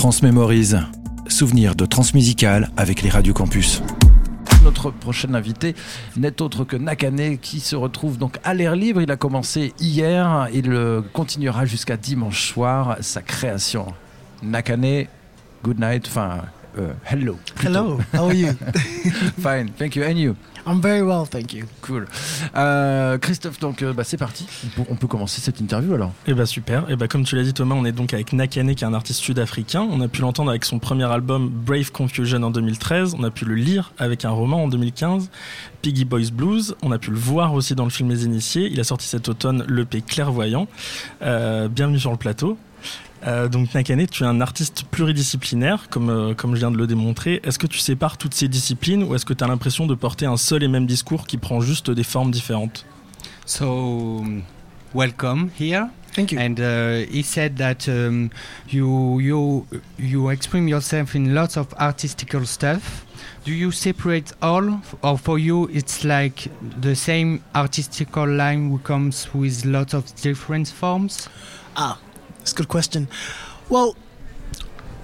[0.00, 0.78] Transmémorise.
[1.28, 3.82] Souvenir de transmusical avec les radios campus.
[4.64, 5.74] Notre prochain invité
[6.16, 9.02] n'est autre que Nakane qui se retrouve donc à l'air libre.
[9.02, 13.92] Il a commencé hier, il continuera jusqu'à dimanche soir sa création.
[14.42, 15.04] Nakane,
[15.62, 16.08] good night,
[16.76, 17.38] uh, hello.
[17.62, 18.52] Hello, how are you?
[19.42, 20.04] Fine, thank you.
[20.04, 20.36] And you?
[20.66, 21.64] I'm very well, thank you.
[21.80, 22.06] Cool.
[22.54, 24.46] Euh, Christophe, donc euh, bah, c'est parti.
[24.88, 26.12] On peut, commencer cette interview alors.
[26.26, 26.82] Eh bah super.
[26.82, 28.86] Et eh bah comme tu l'as dit Thomas, on est donc avec Nakane qui est
[28.86, 29.86] un artiste sud-africain.
[29.90, 33.16] On a pu l'entendre avec son premier album Brave Confusion en 2013.
[33.18, 35.30] On a pu le lire avec un roman en 2015,
[35.82, 36.76] Piggy Boys Blues.
[36.82, 38.68] On a pu le voir aussi dans le film Les Initiés.
[38.70, 40.68] Il a sorti cet automne l'EP Clairvoyant.
[41.22, 42.58] Euh, bienvenue sur le plateau.
[43.26, 46.86] Euh, donc Nakane, tu es un artiste pluridisciplinaire, comme, euh, comme je viens de le
[46.86, 47.40] démontrer.
[47.44, 50.26] Est-ce que tu sépares toutes ces disciplines ou est-ce que tu as l'impression de porter
[50.26, 52.86] un seul et même discours qui prend juste des formes différentes?
[53.44, 54.24] So,
[54.94, 55.88] welcome here.
[56.14, 56.40] Thank you.
[56.40, 58.30] And uh, he said that um,
[58.68, 59.66] you you
[59.98, 63.06] you express yourself in lots of artistical stuff.
[63.44, 66.48] Do you separate all, or for you it's like
[66.80, 71.28] the same artistical line who comes with lots of different forms?
[71.76, 71.96] Ah,
[72.40, 73.08] It's a good question.
[73.68, 73.96] Well,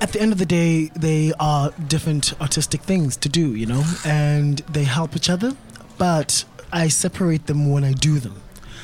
[0.00, 3.84] at the end of the day, they are different artistic things to do, you know,
[4.04, 5.56] and they help each other,
[5.98, 8.40] but I separate them when I do them.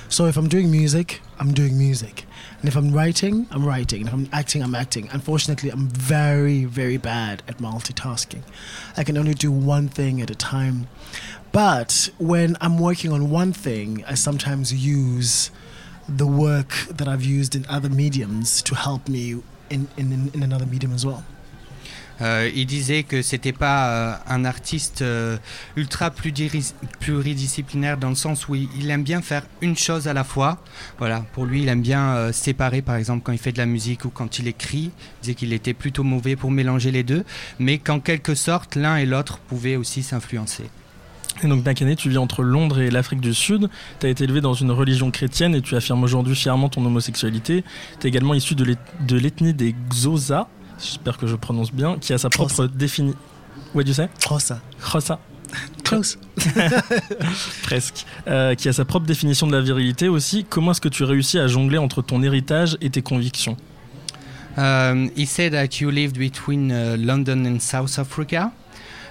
[0.09, 2.25] So if I'm doing music, I'm doing music.
[2.61, 4.01] And if I'm writing, I'm writing.
[4.01, 5.09] And if I'm acting, I'm acting.
[5.13, 8.43] Unfortunately, I'm very, very bad at multitasking.
[8.97, 10.89] I can only do one thing at a time.
[11.53, 15.51] But when I'm working on one thing, I sometimes use
[16.17, 19.37] the work that I've used in other mediums to help me
[19.71, 21.25] in, in, in another medium as well.
[22.23, 25.39] Euh, il disait que c'était pas euh, un artiste euh,
[25.77, 30.63] ultra pluridisciplinaire dans le sens où il, aime bien faire une chose à la fois.
[30.99, 34.05] Voilà, pour lui, il aime bien séparer, par exemple, quand il fait de la musique
[34.05, 34.91] ou quand il écrit.
[34.91, 37.25] Il disait qu'il était plutôt mauvais pour mélanger les deux,
[37.59, 40.65] mais qu'en quelque sorte, l'un et l'autre pouvaient aussi s'influencer.
[41.43, 43.69] Et donc Nakane, tu vis entre Londres et l'Afrique du Sud.
[43.99, 47.65] Tu as été élevé dans une religion chrétienne et tu affirmes aujourd'hui fièrement ton homosexualité.
[47.99, 52.19] Tu es également issu de l'ethnie des Xhosa, j'espère que je prononce bien, qui a
[52.19, 53.19] sa propre définition.
[53.75, 54.61] What do you say Xhosa.
[54.81, 55.19] Xhosa.
[55.85, 56.19] Close.
[57.63, 58.07] Presque.
[58.29, 60.45] Euh, qui a sa propre définition de la virilité aussi.
[60.49, 63.57] Comment est-ce que tu réussis à jongler entre ton héritage et tes convictions?
[64.57, 68.53] Um, He said that you lived between uh, London and South Africa.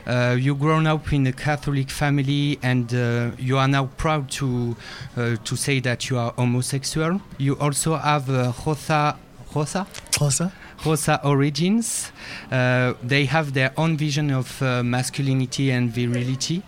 [0.08, 4.76] Uh, you grown up in a Catholic family, and uh, you are now proud to
[5.18, 7.22] uh, to say that you are homosexual.
[7.38, 9.18] You also have uh, Rosa
[9.56, 9.88] Rosa
[10.20, 10.52] Rosa
[10.86, 12.12] Rosa origins.
[12.52, 16.64] Uh, they have their own vision of uh, masculinity and virility.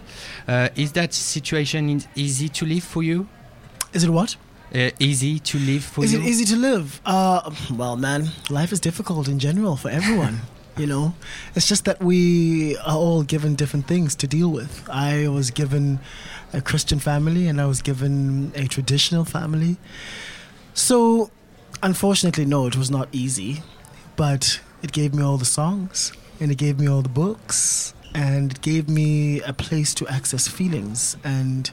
[0.48, 3.28] Uh, is that situation easy to live for you?
[3.94, 4.36] Is it what?
[4.74, 6.20] Uh, easy to live for is you?
[6.20, 7.02] Is it easy to live?
[7.06, 10.40] Uh, well, man, life is difficult in general for everyone.
[10.78, 11.14] you know?
[11.56, 14.88] It's just that we are all given different things to deal with.
[14.90, 16.00] I was given
[16.54, 19.78] a christian family and i was given a traditional family.
[20.74, 21.32] So
[21.84, 23.64] unfortunately no it was not easy
[24.16, 28.52] but it gave me all the songs and it gave me all the books and
[28.52, 31.72] it gave me a place to access feelings and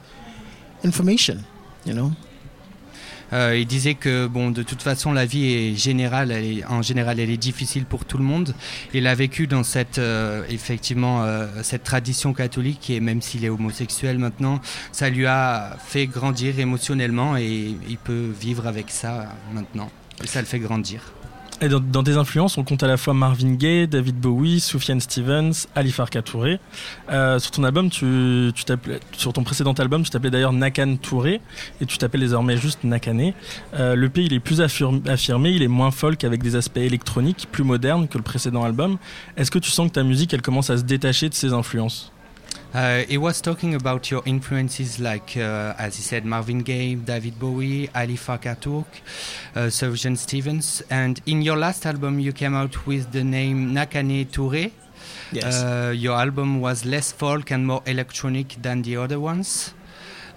[0.83, 1.45] information
[1.85, 2.13] you know
[3.33, 6.33] il disait que bon, de toute façon, la vie est générale,
[6.69, 8.55] en général, elle est difficile pour tout le monde.
[8.95, 13.49] Il a vécu dans cette, euh, effectivement, euh, cette tradition catholique et même s'il est
[13.49, 14.61] homosexuel maintenant,
[14.93, 19.91] ça lui a fait grandir émotionnellement et il peut vivre avec ça maintenant.
[20.23, 21.03] Et ça le fait grandir.
[21.61, 25.67] Et dans, tes influences, on compte à la fois Marvin Gaye, David Bowie, Soufiane Stevens,
[25.75, 26.61] Ali Farka Touré.
[27.11, 28.65] Euh, sur ton album, tu, tu
[29.17, 31.41] sur ton précédent album, tu t'appelais d'ailleurs Nakan Touré
[31.81, 33.33] et tu t'appelles désormais juste Nakane.
[33.75, 37.49] Euh, le pays il est plus affirmé, il est moins folk avec des aspects électroniques,
[37.51, 38.97] plus modernes que le précédent album.
[39.37, 42.13] Est-ce que tu sens que ta musique elle commence à se détacher de ses influences?
[42.75, 47.39] Uh, he was talking about your influences, like uh, as he said, Marvin Gaye, David
[47.39, 48.87] Bowie, Ali Farka Turk,
[49.57, 54.73] uh, Stevens, and in your last album you came out with the name Nakane Touré.
[55.33, 55.63] Yes.
[55.63, 59.75] Uh, your album was less folk and more electronic than the other ones.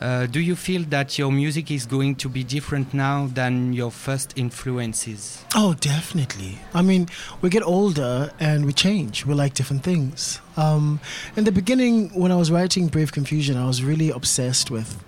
[0.01, 3.91] Uh, do you feel that your music is going to be different now than your
[3.91, 5.45] first influences?
[5.53, 6.57] Oh, definitely.
[6.73, 7.07] I mean,
[7.41, 9.27] we get older and we change.
[9.27, 10.41] We like different things.
[10.57, 10.99] Um,
[11.35, 15.03] in the beginning, when I was writing Brave Confusion, I was really obsessed with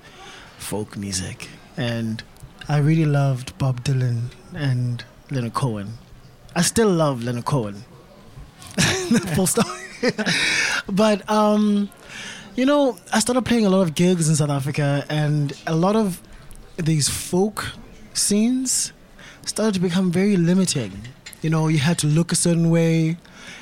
[0.60, 1.50] folk music.
[1.76, 2.22] And
[2.70, 5.98] I really loved Bob Dylan and Leonard Cohen.
[6.56, 7.84] I still love Leonard Cohen.
[9.34, 9.66] Full stop.
[10.90, 11.90] but um,
[12.56, 15.96] you know, I started playing a lot of gigs in South Africa, and a lot
[15.96, 16.22] of
[16.78, 17.72] these folk
[18.14, 18.94] scenes
[19.46, 20.92] started to become very limiting.
[21.42, 23.18] You know, you had to look a certain way,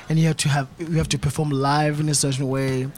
[0.08, 2.88] and you had to have you have to perform live in a certain way.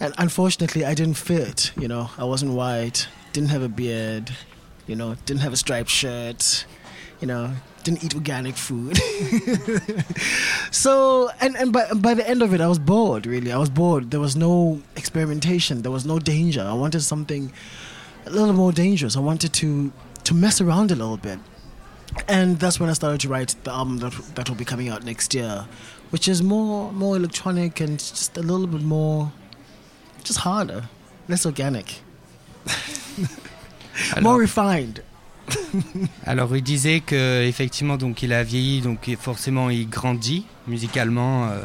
[0.00, 1.72] And unfortunately, I didn't fit.
[1.76, 4.30] You know, I wasn't white, didn't have a beard,
[4.86, 6.66] you know, didn't have a striped shirt,
[7.20, 7.52] you know,
[7.84, 8.96] didn't eat organic food.
[10.70, 13.52] so, and, and by, by the end of it, I was bored, really.
[13.52, 14.10] I was bored.
[14.10, 16.62] There was no experimentation, there was no danger.
[16.62, 17.52] I wanted something
[18.26, 19.16] a little more dangerous.
[19.16, 19.92] I wanted to,
[20.24, 21.38] to mess around a little bit.
[22.28, 25.04] And that's when I started to write the album that, that will be coming out
[25.04, 25.66] next year,
[26.10, 29.32] which is more, more electronic and just a little bit more,
[30.22, 30.88] just harder,
[31.28, 32.00] less organic,
[34.20, 35.02] more refined.
[36.26, 41.48] Alors il disait que effectivement donc il a vieilli donc forcément il grandit musicalement.
[41.48, 41.62] Euh,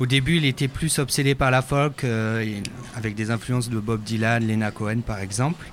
[0.00, 2.60] au début il était plus obsédé par la folk euh,
[2.94, 5.66] avec des influences de Bob Dylan, Lena Cohen par exemple.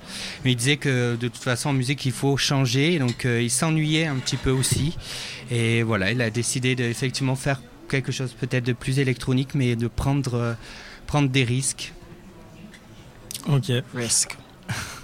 [0.43, 3.51] Mais il disait que de toute façon en musique il faut changer donc euh, il
[3.51, 4.97] s'ennuyait un petit peu aussi
[5.49, 9.75] et voilà il a décidé de effectivement faire quelque chose peut-être de plus électronique mais
[9.75, 10.55] de prendre
[11.07, 11.93] prendre des risques.
[13.47, 13.71] Ok.
[13.93, 14.37] Risk.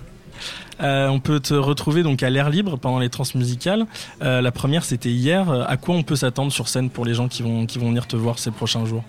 [0.81, 3.85] Euh, on peut te retrouver donc à l'air libre pendant les transmusicales.
[4.21, 5.49] Euh, la première, c'était hier.
[5.49, 7.89] Euh, à quoi on peut s'attendre sur scène pour les gens qui vont, qui vont
[7.89, 9.03] venir te voir ces prochains jours?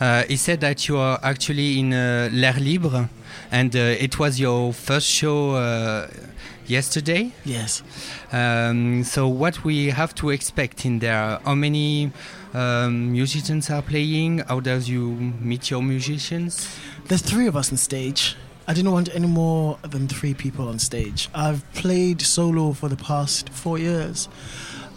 [0.00, 3.06] Uh, he said that you are actually in uh, L'Air Libre
[3.52, 6.08] and uh, it was your first show uh,
[6.66, 7.30] yesterday?
[7.44, 7.84] Yes.
[8.32, 11.38] Um, so, what we have to expect in there?
[11.44, 12.10] How many
[12.52, 14.42] um, musicians are playing?
[14.48, 16.68] How does you meet your musicians?
[17.06, 18.36] There's three of us on stage.
[18.66, 21.28] I didn't want any more than three people on stage.
[21.34, 24.28] I've played solo for the past four years,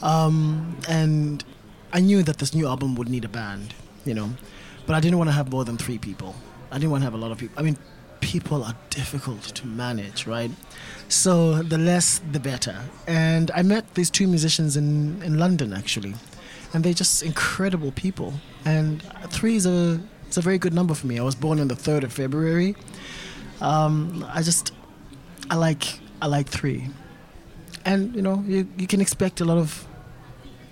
[0.02, 1.44] um, and
[1.92, 3.74] I knew that this new album would need a band,
[4.06, 4.30] you know,
[4.86, 6.36] but I didn't want to have more than three people.
[6.72, 7.58] I didn't want to have a lot of people.
[7.58, 7.78] I mean,
[8.20, 10.52] people are difficult to manage, right?
[11.10, 12.76] So the less, the better.
[13.08, 16.16] And I met these two musicians in, in London actually,
[16.74, 18.34] and they're just incredible people.
[18.66, 21.20] And three is a it's a very good number for me.
[21.20, 22.76] I was born on the third of February.
[23.66, 24.74] Um, I just
[25.50, 25.84] I like
[26.22, 26.84] I like three,
[27.84, 29.86] and you know you you can expect a lot of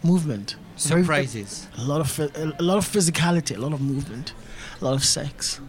[0.04, 1.68] movement, Very- Surprises.
[1.78, 4.34] a lot of a lot of physicality, a lot of movement,
[4.82, 5.60] a lot of sex.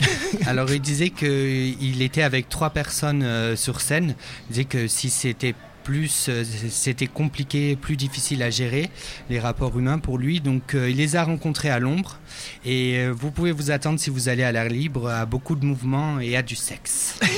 [0.46, 4.16] Alors il disait qu'il était avec trois personnes euh, sur scène.
[4.48, 8.90] Il disait que si c'était plus, euh, c'était compliqué, plus difficile à gérer
[9.30, 10.40] les rapports humains pour lui.
[10.40, 12.18] Donc euh, il les a rencontrés à l'ombre.
[12.64, 15.64] Et euh, vous pouvez vous attendre si vous allez à l'air libre à beaucoup de
[15.64, 17.18] mouvements et à du sexe.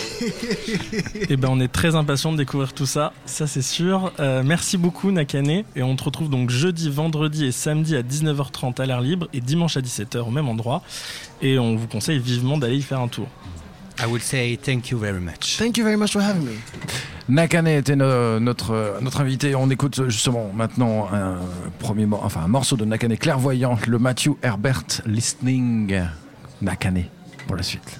[1.28, 4.12] Eh ben, on est très impatient de découvrir tout ça, ça c'est sûr.
[4.20, 8.80] Euh, merci beaucoup Nakane et on te retrouve donc jeudi, vendredi et samedi à 19h30
[8.80, 10.82] à l'air libre et dimanche à 17h au même endroit.
[11.42, 13.28] Et on vous conseille vivement d'aller y faire un tour.
[13.98, 15.56] I will say thank you very much.
[15.58, 16.58] Thank you very much for having me.
[17.28, 19.54] Nakane était no- notre, notre invité.
[19.54, 21.36] On écoute justement maintenant un,
[22.36, 26.02] un morceau de Nakane clairvoyant, le Matthew Herbert Listening
[26.60, 27.04] Nakane
[27.46, 27.98] pour la suite.